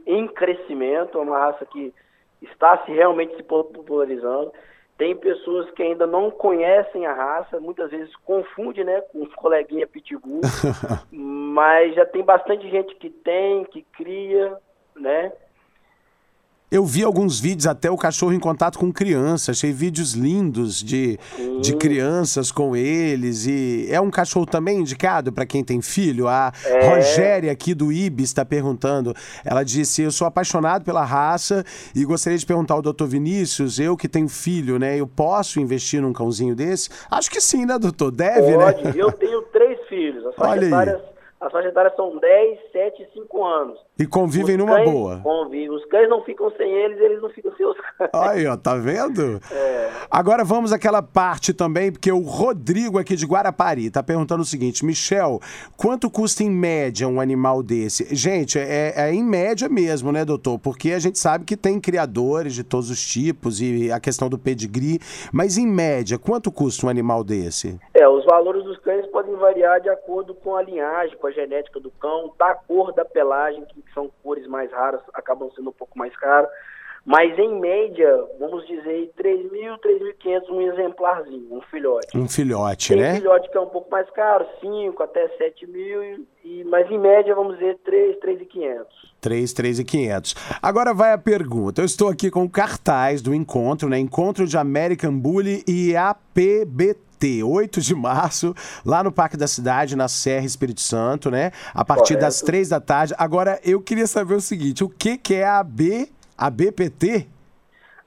em 0.06 0.28
crescimento, 0.28 1.18
é 1.18 1.22
uma 1.22 1.38
raça 1.38 1.66
que 1.66 1.94
está 2.42 2.84
se 2.86 2.92
realmente 2.92 3.36
se 3.36 3.44
popularizando. 3.44 4.52
Tem 4.98 5.16
pessoas 5.16 5.70
que 5.72 5.84
ainda 5.84 6.08
não 6.08 6.32
conhecem 6.32 7.06
a 7.06 7.14
raça, 7.14 7.60
muitas 7.60 7.92
vezes 7.92 8.16
confunde, 8.18 8.84
né, 8.84 9.02
com 9.02 9.22
os 9.22 9.34
coleguinha 9.36 9.86
pitbull, 9.86 10.42
mas 11.12 11.94
já 11.94 12.06
tem 12.06 12.24
bastante 12.24 12.68
gente 12.70 12.96
que 12.96 13.10
tem, 13.10 13.64
que 13.66 13.84
cria, 13.96 14.58
né? 14.96 15.32
Eu 16.70 16.84
vi 16.84 17.02
alguns 17.02 17.40
vídeos, 17.40 17.66
até 17.66 17.90
o 17.90 17.96
cachorro 17.96 18.34
em 18.34 18.40
contato 18.42 18.78
com 18.78 18.92
crianças. 18.92 19.58
Achei 19.58 19.72
vídeos 19.72 20.14
lindos 20.14 20.84
de, 20.84 21.18
de 21.62 21.74
crianças 21.78 22.52
com 22.52 22.76
eles. 22.76 23.46
E 23.46 23.88
é 23.90 24.02
um 24.02 24.12
cachorro 24.12 24.46
também 24.46 24.80
indicado 24.80 25.32
para 25.32 25.46
quem 25.46 25.64
tem 25.64 25.82
filho? 25.82 26.28
A 26.28 26.52
é. 26.66 26.90
Rogéria 26.90 27.54
aqui 27.54 27.74
do 27.74 27.90
IBS 27.90 28.26
está 28.26 28.44
perguntando. 28.44 29.14
Ela 29.46 29.64
disse: 29.64 30.02
Eu 30.02 30.12
sou 30.12 30.28
apaixonado 30.28 30.84
pela 30.84 31.06
raça 31.06 31.64
e 31.96 32.04
gostaria 32.04 32.38
de 32.38 32.46
perguntar 32.46 32.74
ao 32.74 32.82
doutor 32.82 33.08
Vinícius, 33.08 33.80
eu 33.80 33.96
que 33.96 34.10
tenho 34.10 34.28
filho, 34.28 34.78
né? 34.78 35.00
Eu 35.00 35.08
posso 35.08 35.62
investir 35.62 36.02
num 36.02 36.12
cãozinho 36.12 36.54
desse? 36.54 36.90
Acho 37.10 37.32
que 37.32 37.40
sim, 37.40 37.66
né, 37.66 37.80
doutor? 37.80 38.12
Deve, 38.12 38.56
Pode. 38.56 38.84
né? 38.84 38.94
Eu 38.94 39.14
tenho 39.14 39.42
três 39.54 39.80
filhos. 39.88 40.26
As 40.26 40.34
Olha 40.38 40.82
aí. 40.82 40.96
As 41.40 41.52
faixas 41.52 41.72
etárias 41.72 41.96
são 41.96 42.18
10, 42.18 42.60
7 42.74 43.04
e 43.04 43.14
5 43.14 43.46
anos. 43.46 43.87
E 44.00 44.06
convivem 44.06 44.56
os 44.56 44.60
numa 44.60 44.76
cães 44.76 44.92
boa. 44.92 45.20
Convivem. 45.24 45.70
Os 45.72 45.86
cães 45.86 46.10
não 46.10 46.24
ficam 46.24 46.52
sem 46.52 46.72
eles, 46.72 47.00
eles 47.00 47.22
não 47.22 47.30
ficam 47.30 47.52
sem 47.56 47.66
os 47.66 47.78
cães. 47.78 48.10
Aí, 48.14 48.46
ó, 48.46 48.56
tá 48.56 48.76
vendo? 48.76 49.40
É. 49.52 49.90
Agora 50.10 50.44
vamos 50.44 50.72
àquela 50.72 51.02
parte 51.02 51.54
também, 51.54 51.92
porque 51.92 52.12
o 52.12 52.20
Rodrigo 52.20 53.00
aqui 53.00 53.16
de 53.16 53.26
Guarapari 53.26 53.90
tá 53.90 54.04
perguntando 54.04 54.42
o 54.42 54.46
seguinte: 54.46 54.86
Michel, 54.86 55.40
quanto 55.76 56.10
custa 56.10 56.44
em 56.44 56.50
média 56.50 57.08
um 57.08 57.20
animal 57.20 57.64
desse? 57.64 58.14
Gente, 58.16 58.60
é, 58.60 58.94
é 58.96 59.14
em 59.14 59.24
média 59.24 59.68
mesmo, 59.68 60.12
né, 60.12 60.24
doutor? 60.24 60.60
Porque 60.60 60.92
a 60.92 61.00
gente 61.00 61.18
sabe 61.18 61.46
que 61.46 61.58
tem 61.58 61.80
criadores 61.80 62.54
de 62.54 62.64
todos 62.64 62.90
os 62.90 63.06
tipos 63.06 63.62
e 63.62 63.92
a 63.92 64.00
questão 64.00 64.30
do 64.30 64.38
pedigree, 64.38 65.00
mas 65.34 65.58
em 65.58 65.68
média, 65.68 66.18
quanto 66.20 66.52
custa 66.52 66.86
um 66.86 66.90
animal 66.90 67.24
desse? 67.24 67.80
É, 67.94 68.08
os 68.08 68.26
valores 68.26 68.64
dos 68.64 68.78
cães 68.80 69.06
podem 69.08 69.36
variar 69.36 69.82
de 69.82 69.90
acordo 69.90 70.34
com 70.36 70.56
a 70.56 70.62
linhagem, 70.62 71.18
com 71.18 71.28
a 71.28 71.32
genética 71.32 71.80
do 71.80 71.90
cão, 71.92 72.34
da 72.38 72.54
cor 72.54 72.94
da 72.94 73.04
pelagem, 73.04 73.66
que 73.66 73.87
são 73.98 74.12
cores 74.22 74.46
mais 74.46 74.72
raras, 74.72 75.02
acabam 75.14 75.50
sendo 75.56 75.72
um 75.72 75.74
pouco 75.74 75.98
mais 75.98 76.16
caras. 76.18 76.50
Mas 77.04 77.40
em 77.40 77.58
média, 77.58 78.22
vamos 78.38 78.68
dizer, 78.68 79.14
3.000, 79.18 79.80
3.500 79.80 80.50
um 80.50 80.62
exemplarzinho, 80.62 81.48
um 81.54 81.62
filhote. 81.62 82.18
Um 82.18 82.28
filhote, 82.28 82.90
Tem 82.90 82.98
né? 83.02 83.16
filhote 83.16 83.50
que 83.50 83.58
é 83.58 83.62
um 83.62 83.70
pouco 83.70 83.90
mais 83.90 84.10
caro, 84.10 84.46
5 84.60 85.02
até 85.02 85.26
7 85.38 85.66
mil, 85.68 86.04
e, 86.44 86.66
mas 86.66 86.92
em 86.92 87.00
média, 87.00 87.34
vamos 87.34 87.58
dizer, 87.58 87.80
3, 87.86 88.18
3.500. 88.20 88.86
3, 89.22 89.54
3 89.54 89.80
e 89.80 89.84
500. 89.86 90.36
Agora 90.62 90.94
vai 90.94 91.14
a 91.14 91.18
pergunta. 91.18 91.82
Eu 91.82 91.86
estou 91.86 92.10
aqui 92.10 92.30
com 92.30 92.48
cartaz 92.50 93.22
do 93.22 93.34
encontro, 93.34 93.88
né? 93.88 93.98
Encontro 93.98 94.46
de 94.46 94.58
American 94.58 95.18
Bully 95.18 95.64
e 95.66 95.96
APBT. 95.96 97.07
8 97.44 97.82
de 97.82 97.96
março, 97.96 98.54
lá 98.86 99.04
no 99.04 99.12
Parque 99.12 99.36
da 99.38 99.48
Cidade, 99.48 99.96
na 99.96 100.08
Serra 100.08 100.46
Espírito 100.46 100.82
Santo, 100.82 101.30
né? 101.32 101.52
A 101.74 101.84
partir 101.86 102.14
Correto. 102.16 102.22
das 102.22 102.42
3 102.42 102.70
da 102.70 102.80
tarde. 102.80 103.14
Agora, 103.18 103.60
eu 103.64 103.82
queria 103.82 104.08
saber 104.08 104.36
o 104.36 104.42
seguinte: 104.42 104.84
o 104.84 104.90
que, 104.90 105.18
que 105.18 105.36
é 105.36 105.46
a 105.48 105.64
B, 105.64 106.10
a 106.38 106.50
BPT? 106.50 107.28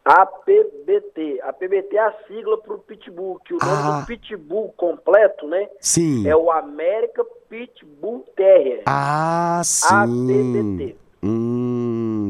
APBT. 0.02 1.40
A 1.42 1.52
PBT 1.52 1.96
é 1.96 2.00
a 2.00 2.12
sigla 2.26 2.58
para 2.58 2.74
o 2.74 2.78
Pitbull, 2.78 3.38
que 3.44 3.54
o 3.54 3.58
nome 3.58 3.72
Ah. 3.72 4.00
do 4.00 4.06
Pitbull 4.06 4.72
completo, 4.76 5.46
né? 5.46 5.68
Sim. 5.80 6.26
É 6.26 6.34
o 6.34 6.50
American 6.50 7.24
Pitbull 7.48 8.24
Terrier. 8.36 8.82
Ah, 8.86 9.60
sim. 9.64 9.94
APBT. 9.94 10.96
Hum, 11.22 11.59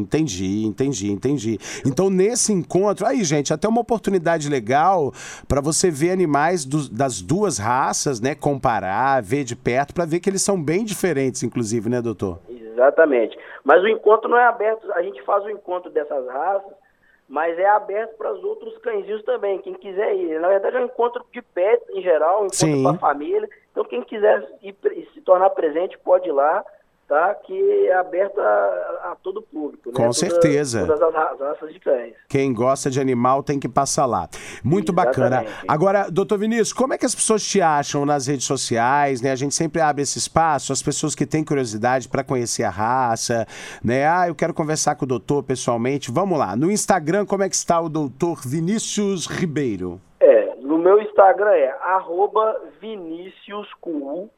entendi, 0.00 0.64
entendi, 0.64 1.10
entendi. 1.12 1.58
Então, 1.86 2.10
nesse 2.10 2.52
encontro, 2.52 3.06
aí, 3.06 3.22
gente, 3.24 3.52
até 3.52 3.68
uma 3.68 3.80
oportunidade 3.80 4.48
legal 4.48 5.12
para 5.46 5.60
você 5.60 5.90
ver 5.90 6.10
animais 6.10 6.64
dos- 6.64 6.88
das 6.88 7.20
duas 7.20 7.58
raças, 7.58 8.20
né? 8.20 8.34
Comparar, 8.34 9.22
ver 9.22 9.44
de 9.44 9.54
perto, 9.54 9.94
para 9.94 10.04
ver 10.04 10.20
que 10.20 10.28
eles 10.28 10.42
são 10.42 10.60
bem 10.62 10.84
diferentes, 10.84 11.42
inclusive, 11.42 11.88
né, 11.88 12.00
doutor? 12.02 12.38
Exatamente. 12.48 13.38
Mas 13.62 13.82
o 13.82 13.88
encontro 13.88 14.28
não 14.28 14.38
é 14.38 14.46
aberto, 14.46 14.90
a 14.92 15.02
gente 15.02 15.22
faz 15.22 15.44
o 15.44 15.50
encontro 15.50 15.90
dessas 15.90 16.26
raças, 16.26 16.72
mas 17.28 17.56
é 17.58 17.68
aberto 17.68 18.16
para 18.16 18.32
os 18.32 18.42
outros 18.42 18.76
cãezinhos 18.78 19.22
também, 19.22 19.58
quem 19.60 19.74
quiser 19.74 20.16
ir. 20.16 20.40
Na 20.40 20.48
verdade 20.48 20.76
é 20.76 20.80
um 20.80 20.86
encontro 20.86 21.24
de 21.32 21.40
pets 21.42 21.88
em 21.90 22.02
geral, 22.02 22.42
um 22.42 22.46
encontro 22.46 22.82
com 22.82 22.88
a 22.88 22.98
família. 22.98 23.48
Então 23.70 23.84
quem 23.84 24.02
quiser 24.02 24.48
ir, 24.62 24.74
se 25.14 25.20
tornar 25.20 25.50
presente 25.50 25.96
pode 25.98 26.28
ir 26.28 26.32
lá, 26.32 26.64
tá? 27.10 27.34
Que 27.34 27.88
é 27.88 27.94
aberto 27.94 28.40
a, 28.40 29.10
a 29.10 29.16
todo 29.20 29.42
público. 29.42 29.88
né? 29.90 29.94
Com 29.96 30.02
Toda- 30.04 30.12
certeza. 30.12 30.86
Todas 30.86 31.02
as 31.02 31.12
ra- 31.12 31.34
raças 31.40 31.72
de 31.72 31.80
cães. 31.80 32.14
Quem 32.28 32.54
gosta 32.54 32.88
de 32.88 33.00
animal 33.00 33.42
tem 33.42 33.58
que 33.58 33.68
passar 33.68 34.06
lá. 34.06 34.28
Muito 34.62 34.92
bacana. 34.92 35.42
Exatamente. 35.42 35.64
Agora, 35.66 36.08
doutor 36.08 36.38
Vinícius, 36.38 36.72
como 36.72 36.94
é 36.94 36.98
que 36.98 37.04
as 37.04 37.14
pessoas 37.14 37.42
te 37.44 37.60
acham 37.60 38.06
nas 38.06 38.28
redes 38.28 38.46
sociais, 38.46 39.20
né? 39.20 39.32
A 39.32 39.36
gente 39.36 39.54
sempre 39.56 39.80
abre 39.80 40.02
esse 40.02 40.18
espaço, 40.18 40.72
as 40.72 40.80
pessoas 40.82 41.16
que 41.16 41.26
têm 41.26 41.42
curiosidade 41.44 42.08
para 42.08 42.22
conhecer 42.22 42.62
a 42.62 42.70
raça, 42.70 43.44
né? 43.82 44.06
Ah, 44.06 44.28
eu 44.28 44.34
quero 44.36 44.54
conversar 44.54 44.94
com 44.94 45.04
o 45.04 45.08
doutor 45.08 45.42
pessoalmente. 45.42 46.12
Vamos 46.12 46.38
lá. 46.38 46.54
No 46.54 46.70
Instagram, 46.70 47.26
como 47.26 47.42
é 47.42 47.48
que 47.48 47.56
está 47.56 47.80
o 47.80 47.88
doutor 47.88 48.40
Vinícius 48.46 49.26
Ribeiro? 49.26 50.00
É, 50.20 50.54
no 50.60 50.78
meu 50.78 51.00
Instagram 51.02 51.50
é 51.50 51.70
arroba 51.82 52.56
Vinícius 52.80 53.66
com 53.80 53.90
U, 53.90 54.30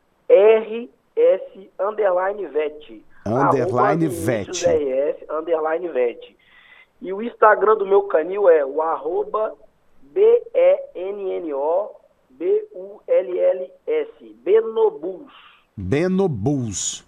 RS 1.16 1.68
underline 1.78 2.48
vet. 2.48 3.02
Underline 3.26 4.08
vet. 4.08 4.48
RS 4.48 5.30
underline 5.30 5.88
vet. 5.88 6.36
E 7.00 7.12
o 7.12 7.22
Instagram 7.22 7.76
do 7.76 7.86
meu 7.86 8.02
canil 8.04 8.48
é 8.48 8.64
o 8.64 8.80
arroba 8.80 9.54
B-E-N-N-O 10.12 12.02
B-U-L-L-S. 12.42 14.08
Benobus. 14.44 15.32
Benobus. 15.76 17.04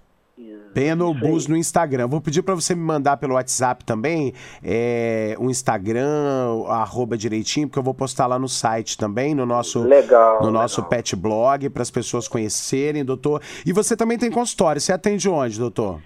Penobus 0.74 1.46
no 1.46 1.56
Instagram. 1.56 2.08
Vou 2.08 2.20
pedir 2.20 2.42
para 2.42 2.54
você 2.54 2.74
me 2.74 2.80
mandar 2.82 3.16
pelo 3.18 3.34
WhatsApp 3.34 3.84
também 3.84 4.34
é, 4.62 5.36
um 5.38 5.48
Instagram, 5.48 6.64
arroba 6.68 7.16
direitinho, 7.16 7.68
porque 7.68 7.78
eu 7.78 7.82
vou 7.82 7.94
postar 7.94 8.26
lá 8.26 8.38
no 8.38 8.48
site 8.48 8.98
também, 8.98 9.34
no 9.34 9.46
nosso, 9.46 9.82
Legal, 9.84 10.42
no 10.42 10.50
nosso 10.50 10.80
legal. 10.80 10.90
pet 10.90 11.14
blog, 11.16 11.68
para 11.70 11.82
as 11.82 11.90
pessoas 11.90 12.26
conhecerem, 12.26 13.04
doutor. 13.04 13.40
E 13.64 13.72
você 13.72 13.96
também 13.96 14.18
tem 14.18 14.30
consultório. 14.30 14.80
Você 14.80 14.92
atende 14.92 15.28
onde, 15.28 15.58
doutor? 15.58 16.00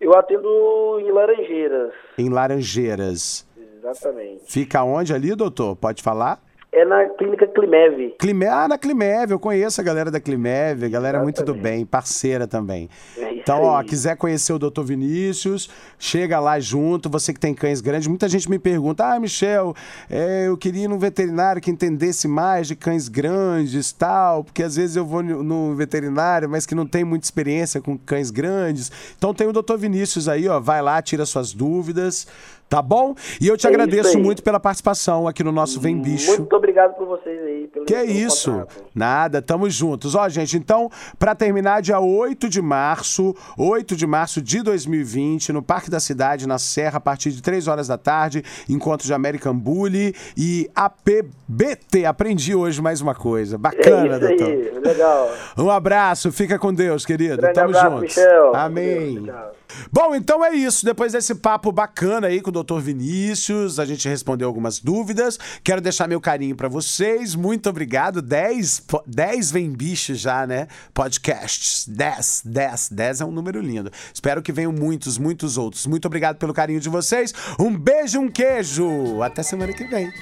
Eu 0.00 0.14
atendo 0.14 1.00
em 1.00 1.10
Laranjeiras, 1.10 1.92
Em 2.18 2.28
Laranjeiras. 2.28 3.46
exatamente. 3.78 4.42
Fica 4.46 4.84
onde 4.84 5.12
ali, 5.12 5.34
doutor? 5.34 5.74
Pode 5.76 6.02
falar? 6.02 6.40
É 6.74 6.84
na 6.84 7.06
clínica 7.06 7.46
Climev. 7.46 8.14
Clime... 8.18 8.46
Ah, 8.46 8.66
na 8.68 8.76
Climev, 8.76 9.30
eu 9.30 9.38
conheço 9.38 9.80
a 9.80 9.84
galera 9.84 10.10
da 10.10 10.20
Climev, 10.20 10.84
a 10.84 10.88
galera 10.88 11.18
é 11.18 11.22
muito 11.22 11.42
do 11.44 11.54
bem, 11.54 11.86
parceira 11.86 12.46
também. 12.46 12.88
É 13.16 13.34
Então, 13.34 13.62
ó, 13.62 13.82
quiser 13.82 14.16
conhecer 14.16 14.52
o 14.52 14.58
Dr. 14.58 14.82
Vinícius, 14.82 15.70
chega 15.98 16.40
lá 16.40 16.58
junto, 16.58 17.08
você 17.08 17.32
que 17.32 17.40
tem 17.40 17.54
cães 17.54 17.80
grandes. 17.80 18.08
Muita 18.08 18.28
gente 18.28 18.50
me 18.50 18.58
pergunta, 18.58 19.06
ah, 19.06 19.20
Michel, 19.20 19.74
é, 20.10 20.48
eu 20.48 20.56
queria 20.56 20.84
ir 20.84 20.88
num 20.88 20.98
veterinário 20.98 21.62
que 21.62 21.70
entendesse 21.70 22.26
mais 22.26 22.66
de 22.66 22.74
cães 22.74 23.08
grandes 23.08 23.92
tal, 23.92 24.42
porque 24.42 24.62
às 24.62 24.76
vezes 24.76 24.96
eu 24.96 25.04
vou 25.04 25.22
no 25.22 25.54
no 25.54 25.74
veterinário, 25.74 26.48
mas 26.48 26.66
que 26.66 26.74
não 26.74 26.86
tem 26.86 27.04
muita 27.04 27.24
experiência 27.24 27.80
com 27.80 27.96
cães 27.96 28.30
grandes. 28.30 28.90
Então 29.16 29.32
tem 29.32 29.46
o 29.46 29.52
Dr. 29.52 29.76
Vinícius 29.76 30.28
aí, 30.28 30.48
ó, 30.48 30.58
vai 30.58 30.82
lá, 30.82 31.00
tira 31.00 31.24
suas 31.24 31.52
dúvidas, 31.52 32.26
tá 32.68 32.80
bom? 32.82 33.14
E 33.40 33.46
eu 33.46 33.56
te 33.56 33.66
É 33.66 33.70
agradeço 33.70 34.18
muito 34.18 34.42
pela 34.42 34.58
participação 34.58 35.26
aqui 35.28 35.42
no 35.44 35.52
nosso 35.52 35.80
Vem 35.80 36.00
Bicho. 36.00 36.36
Muito 36.38 36.56
obrigado 36.56 36.94
por 36.94 37.06
vocês 37.06 37.40
aí. 37.42 37.68
Pelo, 37.68 37.86
Que 37.86 37.94
é 37.94 38.04
isso? 38.04 38.52
contato. 38.52 38.84
Nada, 38.94 39.40
tamo 39.42 39.68
juntos. 39.70 40.14
Ó, 40.14 40.28
gente, 40.28 40.56
então, 40.56 40.90
pra 41.18 41.34
terminar, 41.34 41.80
dia 41.82 42.00
8 42.00 42.48
de 42.48 42.60
março, 42.60 43.34
8 43.56 43.96
de 43.96 44.06
março 44.06 44.40
de 44.42 44.62
2020, 44.62 45.52
no 45.52 45.62
Parque 45.62 45.90
da 45.90 46.00
Cidade, 46.00 46.46
na 46.48 46.58
Serra, 46.58 46.98
a 46.98 47.00
partir 47.00 47.30
de 47.30 47.42
3 47.42 47.68
horas 47.68 47.88
da 47.88 47.96
tarde, 47.98 48.42
encontro 48.68 49.06
de 49.06 49.14
American 49.14 49.56
Bully 49.56 50.14
e 50.36 50.68
APBT. 50.74 52.04
Aprendi 52.06 52.54
hoje 52.54 52.80
mais 52.82 53.00
uma 53.00 53.14
coisa. 53.14 53.54
É 53.56 53.58
Bacana, 53.58 54.16
isso 54.16 54.20
doutor. 54.28 54.46
aí, 54.48 54.70
legal. 54.82 55.30
Um 55.56 55.70
abraço, 55.70 56.32
fica 56.32 56.58
com 56.58 56.72
Deus, 56.74 57.06
querido. 57.06 57.36
Grande 57.38 57.54
Tamo 57.54 57.68
abraço, 57.68 57.90
juntos. 57.90 58.16
Michel. 58.16 58.54
Amém. 58.56 59.24
Tchau. 59.24 59.52
Bom, 59.90 60.14
então 60.14 60.44
é 60.44 60.52
isso. 60.54 60.84
Depois 60.84 61.12
desse 61.12 61.34
papo 61.34 61.72
bacana 61.72 62.26
aí 62.28 62.40
com 62.40 62.50
o 62.50 62.62
Dr. 62.62 62.78
Vinícius, 62.80 63.78
a 63.78 63.84
gente 63.84 64.08
respondeu 64.08 64.46
algumas 64.46 64.78
dúvidas. 64.78 65.38
Quero 65.62 65.80
deixar 65.80 66.06
meu 66.08 66.20
carinho 66.20 66.54
pra 66.54 66.68
vocês. 66.68 67.34
Muito 67.34 67.68
obrigado. 67.68 68.20
10, 68.22 68.80
po- 68.80 69.02
10 69.06 69.50
vem 69.50 69.70
bicho 69.70 70.14
já, 70.14 70.46
né? 70.46 70.68
Podcasts. 70.92 71.86
10, 71.88 72.42
10, 72.44 72.88
10 72.90 73.20
é 73.20 73.24
um 73.24 73.30
número 73.32 73.60
lindo. 73.60 73.90
Espero 74.12 74.42
que 74.42 74.52
venham 74.52 74.72
muitos, 74.72 75.18
muitos 75.18 75.56
outros. 75.58 75.86
Muito 75.86 76.06
obrigado 76.06 76.36
pelo 76.36 76.52
carinho 76.54 76.80
de 76.80 76.88
vocês. 76.88 77.32
Um 77.58 77.76
beijo, 77.76 78.20
um 78.20 78.30
queijo. 78.30 79.22
Até 79.22 79.42
semana 79.42 79.72
que 79.72 79.84
vem. 79.84 80.12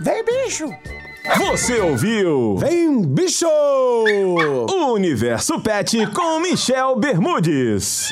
Vem, 0.00 0.24
bicho! 0.24 1.05
Você 1.34 1.80
ouviu 1.80 2.56
Vem, 2.56 3.02
bicho! 3.02 3.46
o 3.46 4.92
Universo 4.94 5.60
Pet 5.60 6.06
com 6.12 6.38
Michel 6.40 6.94
Bermudes. 6.96 8.10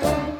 Yeah! 0.00 0.31